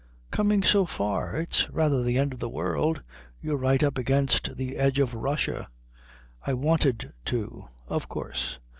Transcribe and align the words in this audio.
"Coming 0.31 0.63
so 0.63 0.87
far. 0.87 1.35
It's 1.39 1.69
rather 1.69 2.01
the 2.01 2.17
end 2.17 2.33
of 2.33 2.39
the 2.39 2.49
world. 2.49 3.03
You're 3.39 3.55
right 3.55 3.83
up 3.83 3.99
against 3.99 4.57
the 4.57 4.75
edge 4.77 4.97
of 4.97 5.13
Russia." 5.13 5.67
"I 6.43 6.55
wanted 6.55 7.13
to." 7.25 7.67
"Of 7.87 8.09
course. 8.09 8.57